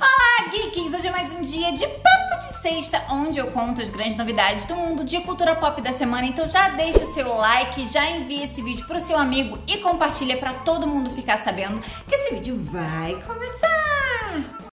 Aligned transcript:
Olá, 0.00 0.50
geeks! 0.50 0.94
Hoje 0.94 1.06
é 1.06 1.10
mais 1.10 1.30
um 1.32 1.42
dia 1.42 1.72
de 1.72 1.86
Papo 1.86 2.40
de 2.40 2.54
Sexta, 2.60 3.02
onde 3.10 3.38
eu 3.38 3.48
conto 3.48 3.82
as 3.82 3.90
grandes 3.90 4.16
novidades 4.16 4.64
do 4.64 4.74
mundo 4.74 5.04
de 5.04 5.20
cultura 5.20 5.54
pop 5.54 5.82
da 5.82 5.92
semana. 5.92 6.26
Então 6.26 6.48
já 6.48 6.70
deixa 6.70 7.00
o 7.00 7.12
seu 7.12 7.28
like, 7.34 7.88
já 7.88 8.10
envia 8.10 8.46
esse 8.46 8.62
vídeo 8.62 8.86
pro 8.86 9.00
seu 9.00 9.18
amigo 9.18 9.58
e 9.66 9.78
compartilha 9.78 10.38
para 10.38 10.54
todo 10.54 10.86
mundo 10.86 11.14
ficar 11.14 11.42
sabendo 11.44 11.80
que 12.08 12.14
esse 12.14 12.34
vídeo 12.34 12.58
vai 12.64 13.20
começar! 13.26 14.71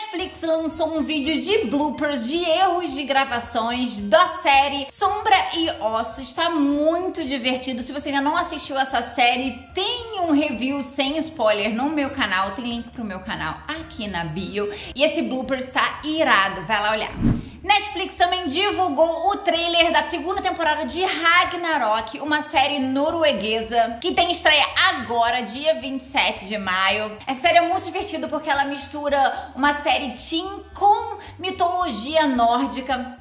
Netflix 0.00 0.40
lançou 0.40 0.96
um 0.96 1.04
vídeo 1.04 1.42
de 1.42 1.66
bloopers 1.66 2.26
de 2.26 2.42
erros 2.42 2.94
de 2.94 3.04
gravações 3.04 3.98
da 4.08 4.38
série 4.38 4.86
Sombra 4.90 5.36
e 5.54 5.68
Ossos. 5.78 6.20
Está 6.20 6.48
muito 6.48 7.22
divertido. 7.22 7.82
Se 7.82 7.92
você 7.92 8.08
ainda 8.08 8.22
não 8.22 8.34
assistiu 8.34 8.78
essa 8.78 9.02
série, 9.02 9.62
tem 9.74 10.20
um 10.22 10.32
review 10.32 10.84
sem 10.84 11.18
spoiler 11.18 11.74
no 11.74 11.90
meu 11.90 12.08
canal. 12.10 12.52
Tem 12.52 12.64
link 12.64 12.88
pro 12.88 13.04
meu 13.04 13.20
canal 13.20 13.58
aqui 13.68 14.08
na 14.08 14.24
bio. 14.24 14.72
E 14.94 15.04
esse 15.04 15.20
blooper 15.20 15.58
está 15.58 16.00
irado. 16.02 16.62
Vai 16.62 16.80
lá 16.80 16.92
olhar. 16.92 17.39
Netflix 17.62 18.14
também 18.14 18.46
divulgou 18.46 19.28
o 19.28 19.36
trailer 19.36 19.92
da 19.92 20.04
segunda 20.04 20.40
temporada 20.40 20.86
de 20.86 21.04
Ragnarok, 21.04 22.18
uma 22.20 22.42
série 22.42 22.78
norueguesa 22.78 23.98
que 24.00 24.14
tem 24.14 24.32
estreia 24.32 24.64
agora, 24.94 25.42
dia 25.42 25.78
27 25.78 26.46
de 26.46 26.56
maio. 26.56 27.18
Essa 27.26 27.42
série 27.42 27.58
é 27.58 27.60
muito 27.60 27.84
divertida 27.84 28.28
porque 28.28 28.48
ela 28.48 28.64
mistura 28.64 29.50
uma 29.54 29.74
série 29.82 30.12
teen 30.12 30.48
com 30.74 31.18
mitologia 31.38 32.26
nórdica. 32.26 33.18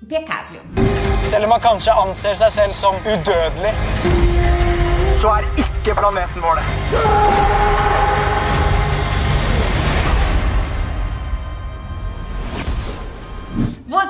Impecável. 0.00 0.60
Selv 1.30 1.44
om 1.44 1.48
man 1.48 1.60
kanskje 1.60 1.90
anser 1.90 2.36
seg 2.36 2.52
selv 2.52 2.74
som 2.74 2.94
udødelig, 2.94 3.72
så 5.16 5.28
er 5.28 5.48
ikke 5.58 5.94
planeten 5.94 6.42
vår 6.42 6.60
det. 6.60 7.73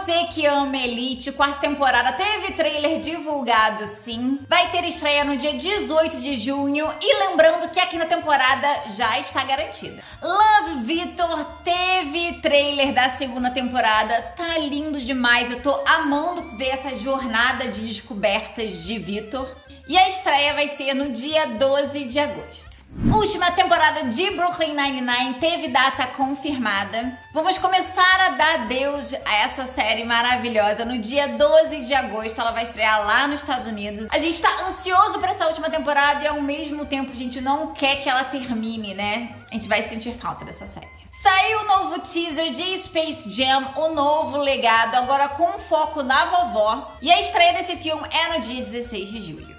Você 0.05 0.25
que 0.25 0.45
ama 0.45 0.77
Elite, 0.77 1.33
quarta 1.33 1.61
temporada 1.61 2.13
teve 2.13 2.53
trailer 2.53 3.01
divulgado 3.01 3.87
sim. 4.03 4.39
Vai 4.47 4.71
ter 4.71 4.85
estreia 4.85 5.25
no 5.25 5.35
dia 5.35 5.55
18 5.55 6.21
de 6.21 6.37
junho 6.37 6.93
e 7.01 7.27
lembrando 7.27 7.71
que 7.71 7.81
aqui 7.81 7.97
na 7.97 8.05
temporada 8.05 8.69
já 8.95 9.19
está 9.19 9.43
garantida. 9.45 10.03
Love 10.23 10.85
Victor 10.85 11.47
teve 11.65 12.35
trailer 12.43 12.93
da 12.93 13.09
segunda 13.13 13.51
temporada, 13.51 14.21
tá 14.37 14.59
lindo 14.59 15.01
demais. 15.01 15.51
Eu 15.51 15.63
tô 15.63 15.83
amando 15.87 16.55
ver 16.59 16.69
essa 16.69 16.95
jornada 16.99 17.69
de 17.69 17.87
descobertas 17.87 18.85
de 18.85 18.99
Victor. 18.99 19.57
E 19.89 19.97
a 19.97 20.07
estreia 20.11 20.53
vai 20.53 20.77
ser 20.77 20.93
no 20.93 21.13
dia 21.13 21.47
12 21.47 22.05
de 22.05 22.19
agosto. 22.19 22.74
Última 23.03 23.51
temporada 23.51 24.05
de 24.05 24.31
Brooklyn 24.31 24.73
Nine-Nine 24.73 25.35
teve 25.41 25.69
data 25.69 26.07
confirmada. 26.07 27.19
Vamos 27.33 27.59
começar 27.59 28.21
a 28.21 28.29
dar 28.31 28.55
adeus 28.61 29.13
a 29.25 29.35
essa 29.35 29.67
série 29.67 30.05
maravilhosa. 30.05 30.85
No 30.85 30.97
dia 30.99 31.27
12 31.27 31.81
de 31.81 31.93
agosto, 31.93 32.41
ela 32.41 32.53
vai 32.53 32.63
estrear 32.63 33.05
lá 33.05 33.27
nos 33.27 33.41
Estados 33.41 33.67
Unidos. 33.67 34.07
A 34.11 34.19
gente 34.21 34.41
tá 34.41 34.69
ansioso 34.69 35.19
para 35.19 35.33
essa 35.33 35.49
última 35.49 35.69
temporada 35.69 36.23
e 36.23 36.29
ao 36.29 36.41
mesmo 36.41 36.87
tempo 36.87 37.11
a 37.11 37.17
gente 37.17 37.41
não 37.41 37.73
quer 37.75 38.01
que 38.01 38.09
ela 38.09 38.25
termine, 38.25 38.95
né? 38.95 39.35
A 39.51 39.55
gente 39.55 39.69
vai 39.69 39.83
sentir 39.83 40.15
falta 40.15 40.45
dessa 40.45 40.67
série. 40.67 40.87
Saiu 41.11 41.61
o 41.61 41.65
novo 41.65 42.01
teaser 42.01 42.53
de 42.53 42.83
Space 42.83 43.29
Jam, 43.31 43.73
o 43.77 43.89
novo 43.89 44.37
legado, 44.39 44.95
agora 44.95 45.29
com 45.29 45.59
foco 45.61 46.03
na 46.03 46.27
vovó. 46.27 46.97
E 47.03 47.11
a 47.11 47.21
estreia 47.21 47.55
desse 47.55 47.77
filme 47.77 48.07
é 48.11 48.37
no 48.37 48.41
dia 48.41 48.63
16 48.63 49.11
de 49.11 49.21
julho. 49.21 49.54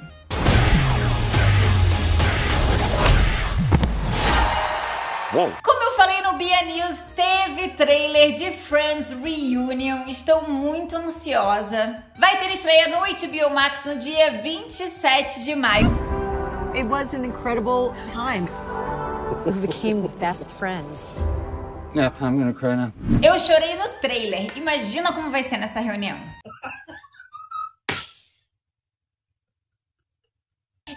Como 5.36 5.84
eu 5.84 5.98
falei 5.98 6.22
no 6.22 6.34
Bia 6.38 6.64
News, 6.64 6.98
teve 7.14 7.68
trailer 7.70 8.32
de 8.34 8.52
Friends 8.52 9.10
Reunion. 9.10 10.08
Estou 10.08 10.48
muito 10.48 10.96
ansiosa. 10.96 12.02
Vai 12.18 12.40
ter 12.40 12.54
estreia 12.54 12.88
no 12.88 13.00
HBO 13.00 13.54
Max 13.54 13.84
no 13.84 14.00
dia 14.00 14.42
27 14.42 15.44
de 15.44 15.54
maio. 15.54 15.92
It 16.74 16.86
was 16.86 17.14
an 17.14 17.26
incredible 17.26 17.94
time. 18.08 18.48
We 19.46 19.52
became 19.60 20.08
best 20.22 20.54
friends. 20.54 21.10
Yeah, 21.94 22.14
I'm 22.22 22.38
gonna 22.38 22.54
cry 22.54 22.78
now. 22.78 22.94
Eu 23.22 23.38
chorei 23.38 23.76
no 23.76 23.90
trailer. 24.02 24.58
Imagina 24.58 25.12
como 25.12 25.32
vai 25.32 25.44
ser 25.44 25.58
nessa 25.58 25.82
reunião. 25.82 26.18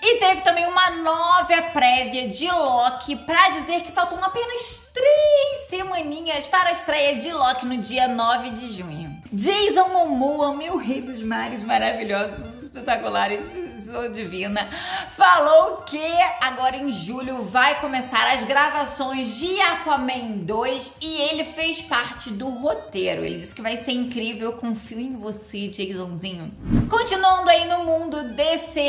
E 0.02 0.16
teve 0.18 0.42
também 0.42 0.66
uma 0.66 0.90
nova 0.90 1.62
prévia 1.72 2.28
de 2.28 2.48
Loki 2.50 3.16
para 3.16 3.50
dizer 3.50 3.82
que 3.82 3.92
faltam 3.92 4.18
apenas 4.22 4.90
três 4.94 5.68
semaninhas 5.68 6.46
para 6.46 6.68
a 6.68 6.72
estreia 6.72 7.16
de 7.16 7.32
Loki 7.32 7.66
no 7.66 7.78
dia 7.78 8.06
9 8.06 8.50
de 8.50 8.68
junho. 8.68 9.20
Jason 9.32 9.88
Momoa, 9.88 10.54
meu 10.54 10.76
rei 10.76 11.02
dos 11.02 11.22
mares 11.22 11.62
maravilhosos, 11.62 12.62
espetaculares, 12.62 13.40
sou 13.80 14.08
divina, 14.08 14.68
falou 15.16 15.78
que 15.78 16.02
agora 16.40 16.76
em 16.76 16.90
julho 16.90 17.44
vai 17.44 17.80
começar 17.80 18.26
as 18.32 18.44
gravações 18.44 19.36
de 19.36 19.60
Aquaman 19.60 20.38
2 20.38 20.96
e 21.00 21.20
ele 21.22 21.44
fez 21.52 21.80
parte 21.82 22.30
do 22.30 22.48
roteiro. 22.48 23.24
Ele 23.24 23.38
disse 23.38 23.54
que 23.54 23.62
vai 23.62 23.76
ser 23.76 23.92
incrível, 23.92 24.52
confio 24.54 25.00
em 25.00 25.16
você, 25.16 25.70
Jasonzinho. 25.72 26.52
Continuando 26.90 27.50
aí 27.50 27.68
no 27.68 27.84
mundo 27.84 28.34
DC, 28.34 28.80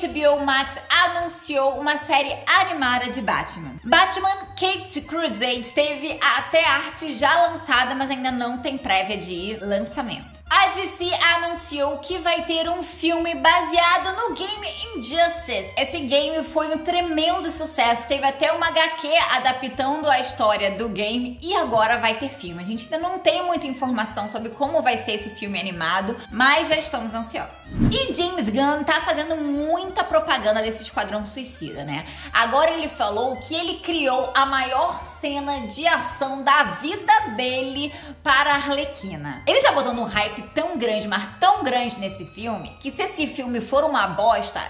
HBO 0.00 0.44
Max 0.44 0.70
anunciou 1.04 1.78
uma 1.78 1.98
série 1.98 2.34
animada 2.60 3.10
de 3.10 3.20
Batman. 3.20 3.74
Batman 3.84 4.36
Caped 4.58 5.00
Crusade 5.02 5.70
teve 5.72 6.18
até 6.38 6.64
arte 6.64 7.14
já 7.14 7.48
lançada, 7.48 7.94
mas 7.94 8.10
ainda 8.10 8.30
não 8.30 8.58
tem 8.58 8.78
prévia 8.78 9.16
de 9.16 9.58
lançamento. 9.60 10.39
A 10.50 10.66
DC 10.70 11.08
anunciou 11.36 11.98
que 11.98 12.18
vai 12.18 12.44
ter 12.44 12.68
um 12.68 12.82
filme 12.82 13.36
baseado 13.36 14.16
no 14.16 14.34
game 14.34 14.66
Injustice. 14.96 15.72
Esse 15.76 16.00
game 16.00 16.44
foi 16.48 16.74
um 16.74 16.78
tremendo 16.78 17.48
sucesso, 17.52 18.08
teve 18.08 18.26
até 18.26 18.50
uma 18.52 18.66
HQ 18.66 19.08
adaptando 19.36 20.10
a 20.10 20.18
história 20.18 20.72
do 20.72 20.88
game 20.88 21.38
e 21.40 21.54
agora 21.54 22.00
vai 22.00 22.18
ter 22.18 22.30
filme. 22.30 22.60
A 22.60 22.66
gente 22.66 22.92
ainda 22.92 22.98
não 22.98 23.20
tem 23.20 23.44
muita 23.44 23.68
informação 23.68 24.28
sobre 24.28 24.50
como 24.50 24.82
vai 24.82 24.98
ser 25.04 25.12
esse 25.12 25.30
filme 25.30 25.58
animado, 25.58 26.16
mas 26.32 26.66
já 26.66 26.76
estamos 26.76 27.14
ansiosos. 27.14 27.68
E 27.92 28.12
James 28.12 28.50
Gunn 28.50 28.82
tá 28.82 29.02
fazendo 29.02 29.36
muita 29.36 30.02
propaganda 30.02 30.60
desse 30.60 30.82
Esquadrão 30.82 31.24
Suicida, 31.24 31.84
né? 31.84 32.06
Agora 32.32 32.72
ele 32.72 32.88
falou 32.88 33.36
que 33.36 33.54
ele 33.54 33.78
criou 33.78 34.32
a 34.34 34.44
maior 34.46 35.00
cena 35.20 35.66
de 35.66 35.86
ação 35.86 36.42
da 36.42 36.62
vida 36.80 37.12
dele 37.36 37.92
para 38.22 38.52
a 38.52 38.54
Arlequina. 38.54 39.42
Ele 39.46 39.60
tá 39.60 39.70
botando 39.72 39.98
um 39.98 40.04
hype 40.04 40.42
tão 40.54 40.78
grande, 40.78 41.06
mas 41.06 41.38
tão 41.38 41.62
grande 41.62 41.98
nesse 41.98 42.24
filme, 42.24 42.76
que 42.80 42.90
se 42.90 43.02
esse 43.02 43.26
filme 43.26 43.60
for 43.60 43.84
uma 43.84 44.08
bosta, 44.08 44.60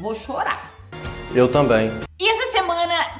vou 0.00 0.14
chorar. 0.14 0.72
Eu 1.34 1.50
também. 1.50 1.90
E 2.18 2.35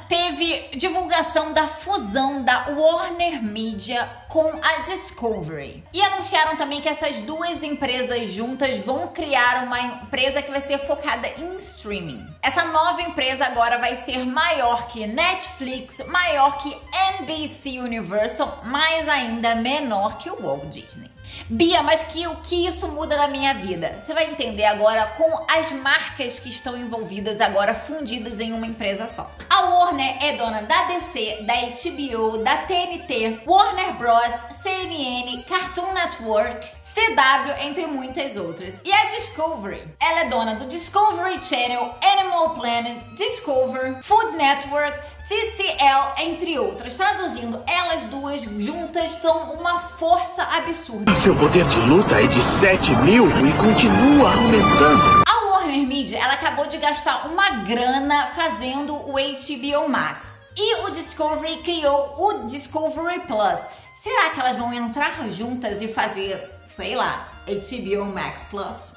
teve 0.07 0.69
divulgação 0.75 1.53
da 1.53 1.67
fusão 1.67 2.43
da 2.43 2.67
Warner 2.69 3.41
Media 3.43 4.07
com 4.29 4.59
a 4.61 4.81
Discovery. 4.81 5.83
E 5.93 6.01
anunciaram 6.01 6.55
também 6.55 6.81
que 6.81 6.89
essas 6.89 7.15
duas 7.23 7.63
empresas 7.63 8.31
juntas 8.31 8.77
vão 8.79 9.07
criar 9.09 9.63
uma 9.63 9.79
empresa 9.79 10.41
que 10.41 10.51
vai 10.51 10.61
ser 10.61 10.79
focada 10.79 11.27
em 11.27 11.57
streaming. 11.57 12.25
Essa 12.41 12.65
nova 12.65 13.01
empresa 13.01 13.45
agora 13.45 13.77
vai 13.77 14.03
ser 14.03 14.25
maior 14.25 14.87
que 14.87 15.05
Netflix, 15.07 16.05
maior 16.07 16.57
que 16.57 16.75
NBC 17.19 17.79
Universal, 17.79 18.61
mas 18.65 19.07
ainda 19.07 19.55
menor 19.55 20.17
que 20.17 20.29
o 20.29 20.41
Walt 20.41 20.67
Disney. 20.67 21.06
Bia, 21.49 21.81
mas 21.81 22.03
que, 22.03 22.27
o 22.27 22.35
que 22.37 22.67
isso 22.67 22.87
muda 22.87 23.15
na 23.15 23.27
minha 23.27 23.53
vida? 23.53 24.03
Você 24.05 24.13
vai 24.13 24.29
entender 24.29 24.65
agora 24.65 25.05
com 25.17 25.45
as 25.49 25.71
marcas 25.71 26.39
que 26.39 26.49
estão 26.49 26.77
envolvidas 26.77 27.39
agora 27.41 27.73
fundidas 27.73 28.39
em 28.39 28.53
uma 28.53 28.65
empresa 28.65 29.07
só. 29.07 29.31
A 29.49 29.61
Warner 29.61 30.17
é 30.23 30.33
dona 30.37 30.61
da 30.61 30.83
DC, 30.83 31.43
da 31.43 31.53
HBO, 31.53 32.43
da 32.43 32.57
TNT, 32.57 33.41
Warner 33.45 33.93
Bros, 33.93 34.33
CNN, 34.77 35.43
Cartoon 35.47 35.91
Network, 35.91 36.67
CW, 36.83 37.65
entre 37.65 37.87
muitas 37.87 38.37
outras. 38.37 38.79
E 38.85 38.93
a 38.93 39.05
Discovery, 39.05 39.83
ela 39.99 40.19
é 40.19 40.29
dona 40.29 40.55
do 40.55 40.67
Discovery 40.67 41.43
Channel, 41.43 41.95
Animal 42.03 42.51
Planet, 42.51 42.99
Discover, 43.15 44.03
Food 44.03 44.37
Network, 44.37 44.99
TCL, 45.27 46.13
entre 46.19 46.59
outras. 46.59 46.95
Traduzindo, 46.95 47.63
elas 47.65 48.03
duas 48.03 48.43
juntas 48.43 49.13
são 49.13 49.51
uma 49.53 49.79
força 49.97 50.43
absurda. 50.43 51.15
Seu 51.15 51.35
poder 51.35 51.65
de 51.65 51.79
luta 51.81 52.21
é 52.21 52.27
de 52.27 52.39
7 52.39 52.91
mil 52.97 53.25
e 53.29 53.53
continua 53.53 54.31
aumentando. 54.31 55.23
A 55.27 55.45
Warner 55.49 55.87
Media, 55.87 56.19
ela 56.19 56.33
acabou 56.33 56.67
de 56.67 56.77
gastar 56.77 57.25
uma 57.25 57.49
grana 57.65 58.27
fazendo 58.35 58.93
o 58.93 59.13
HBO 59.13 59.89
Max. 59.89 60.27
E 60.55 60.75
o 60.85 60.91
Discovery 60.91 61.57
criou 61.57 62.15
o 62.17 62.45
Discovery 62.45 63.21
Plus. 63.21 63.59
Será 64.07 64.29
que 64.29 64.39
elas 64.39 64.57
vão 64.57 64.73
entrar 64.73 65.29
juntas 65.31 65.81
e 65.81 65.89
fazer, 65.89 66.49
sei 66.65 66.95
lá, 66.95 67.27
HBO 67.45 68.05
Max 68.05 68.45
Plus? 68.45 68.93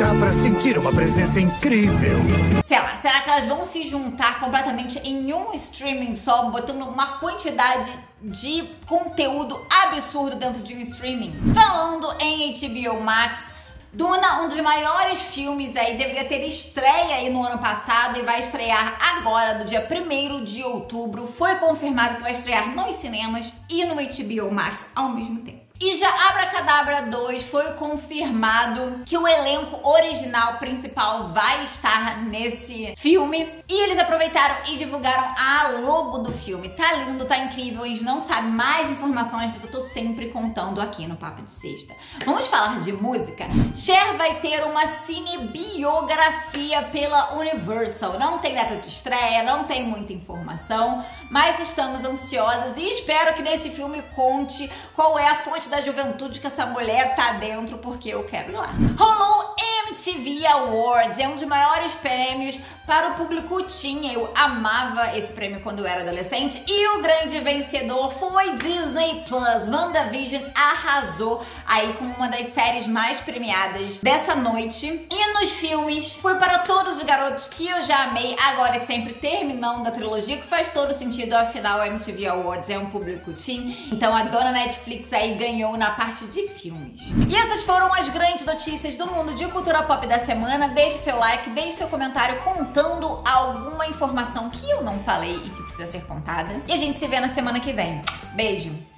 Dá 0.00 0.12
pra 0.18 0.32
sentir 0.32 0.76
uma 0.76 0.90
presença 0.90 1.40
incrível. 1.40 2.18
Sei 2.64 2.76
lá, 2.76 2.96
será 2.96 3.20
que 3.20 3.30
elas 3.30 3.46
vão 3.46 3.64
se 3.64 3.88
juntar 3.88 4.40
completamente 4.40 4.98
em 5.08 5.32
um 5.32 5.54
streaming 5.54 6.16
só, 6.16 6.50
botando 6.50 6.82
uma 6.82 7.20
quantidade 7.20 7.96
de 8.20 8.64
conteúdo 8.88 9.64
absurdo 9.70 10.34
dentro 10.34 10.60
de 10.62 10.74
um 10.74 10.80
streaming? 10.80 11.32
Falando 11.54 12.12
em 12.18 12.52
HBO 12.52 13.00
Max, 13.00 13.52
Duna, 13.92 14.42
um 14.42 14.48
dos 14.48 14.60
maiores 14.60 15.20
filmes 15.20 15.74
aí, 15.74 15.96
deveria 15.96 16.24
ter 16.24 16.46
estreia 16.46 17.16
aí 17.16 17.28
no 17.28 17.42
ano 17.42 17.58
passado 17.58 18.20
e 18.20 18.22
vai 18.22 18.38
estrear 18.38 18.96
agora, 19.00 19.54
do 19.54 19.64
dia 19.64 19.84
1 19.84 20.44
de 20.44 20.62
outubro. 20.62 21.26
Foi 21.26 21.56
confirmado 21.56 22.16
que 22.16 22.22
vai 22.22 22.30
estrear 22.30 22.72
nos 22.72 22.98
cinemas 22.98 23.52
e 23.68 23.84
no 23.84 23.96
HBO 23.96 24.54
Max 24.54 24.86
ao 24.94 25.08
mesmo 25.08 25.40
tempo. 25.40 25.69
E 25.82 25.96
já 25.96 26.10
Abracadabra 26.28 27.00
2 27.04 27.44
foi 27.44 27.72
confirmado 27.72 29.00
que 29.06 29.16
o 29.16 29.26
elenco 29.26 29.80
original 29.88 30.58
principal 30.58 31.28
vai 31.28 31.64
estar 31.64 32.18
nesse 32.18 32.92
filme. 32.98 33.48
E 33.66 33.84
eles 33.84 33.98
aproveitaram 33.98 34.56
e 34.68 34.76
divulgaram 34.76 35.34
a 35.38 35.68
logo 35.80 36.18
do 36.18 36.34
filme. 36.34 36.68
Tá 36.68 36.92
lindo, 36.92 37.24
tá 37.24 37.38
incrível. 37.38 37.84
A 37.84 37.86
gente 37.86 38.04
não 38.04 38.20
sabe 38.20 38.48
mais 38.48 38.90
informações, 38.90 39.52
porque 39.52 39.68
eu 39.68 39.70
tô 39.70 39.80
sempre 39.80 40.28
contando 40.28 40.82
aqui 40.82 41.06
no 41.06 41.16
Papo 41.16 41.40
de 41.40 41.50
Sexta. 41.50 41.94
Vamos 42.26 42.46
falar 42.48 42.80
de 42.80 42.92
música? 42.92 43.46
Cher 43.74 44.18
vai 44.18 44.38
ter 44.40 44.62
uma 44.64 44.86
cinebiografia 45.06 46.82
pela 46.92 47.32
Universal. 47.38 48.18
Não 48.18 48.36
tem 48.36 48.54
data 48.54 48.76
de 48.76 48.88
estreia, 48.88 49.42
não 49.44 49.64
tem 49.64 49.82
muita 49.82 50.12
informação, 50.12 51.02
mas 51.30 51.58
estamos 51.58 52.04
ansiosas 52.04 52.76
e 52.76 52.86
espero 52.86 53.32
que 53.32 53.40
nesse 53.40 53.70
filme 53.70 54.02
conte 54.14 54.70
qual 54.94 55.18
é 55.18 55.26
a 55.26 55.36
fonte 55.36 55.69
da 55.70 55.80
juventude 55.80 56.40
que 56.40 56.46
essa 56.46 56.66
mulher 56.66 57.14
tá 57.14 57.32
dentro, 57.34 57.78
porque 57.78 58.08
eu 58.08 58.24
quero 58.24 58.50
ir 58.50 58.56
lá. 58.56 58.70
Rolou 58.98 59.54
MTV 59.88 60.46
Awards, 60.46 61.18
é 61.18 61.28
um 61.28 61.36
dos 61.36 61.44
maiores 61.44 61.92
prêmios 61.94 62.58
para 62.90 63.10
o 63.10 63.14
público 63.14 63.62
teen. 63.62 64.12
Eu 64.12 64.32
amava 64.34 65.16
esse 65.16 65.32
prêmio 65.32 65.60
quando 65.60 65.78
eu 65.78 65.86
era 65.86 66.00
adolescente. 66.00 66.64
E 66.66 66.88
o 66.88 67.00
grande 67.00 67.38
vencedor 67.38 68.12
foi 68.14 68.56
Disney 68.56 69.22
Plus. 69.28 69.68
WandaVision 69.68 70.42
arrasou 70.52 71.40
aí 71.64 71.92
com 71.92 72.04
uma 72.06 72.26
das 72.26 72.48
séries 72.48 72.88
mais 72.88 73.20
premiadas 73.20 73.98
dessa 73.98 74.34
noite. 74.34 75.06
E 75.08 75.32
nos 75.34 75.52
filmes, 75.52 76.14
foi 76.14 76.34
para 76.34 76.58
todos 76.58 76.94
os 76.94 77.02
garotos 77.04 77.46
que 77.46 77.68
eu 77.68 77.80
já 77.84 78.08
amei, 78.08 78.34
agora 78.42 78.78
e 78.78 78.86
sempre 78.86 79.12
terminando 79.12 79.86
a 79.86 79.92
trilogia, 79.92 80.38
que 80.38 80.48
faz 80.48 80.70
todo 80.70 80.92
sentido, 80.92 81.34
afinal, 81.34 81.80
a 81.80 81.86
MTV 81.86 82.26
Awards 82.26 82.68
é 82.70 82.76
um 82.76 82.86
público 82.86 83.32
teen. 83.34 83.88
Então 83.92 84.12
a 84.12 84.24
dona 84.24 84.50
Netflix 84.50 85.12
aí 85.12 85.34
ganhou 85.34 85.76
na 85.76 85.92
parte 85.92 86.24
de 86.26 86.48
filmes. 86.48 86.98
E 87.28 87.36
essas 87.36 87.62
foram 87.62 87.94
as 87.94 88.08
grandes 88.08 88.44
notícias 88.44 88.96
do 88.96 89.06
mundo 89.06 89.32
de 89.34 89.46
cultura 89.46 89.84
pop 89.84 90.04
da 90.08 90.18
semana. 90.26 90.70
Deixe 90.70 90.98
seu 90.98 91.16
like, 91.16 91.50
deixe 91.50 91.74
seu 91.74 91.86
comentário 91.86 92.42
contando 92.80 93.20
alguma 93.26 93.86
informação 93.86 94.48
que 94.48 94.68
eu 94.70 94.82
não 94.82 94.98
falei 95.00 95.36
e 95.36 95.50
que 95.50 95.62
precisa 95.64 95.86
ser 95.86 96.04
contada. 96.06 96.62
E 96.66 96.72
a 96.72 96.76
gente 96.76 96.98
se 96.98 97.06
vê 97.06 97.20
na 97.20 97.34
semana 97.34 97.60
que 97.60 97.72
vem. 97.72 98.02
Beijo! 98.34 98.89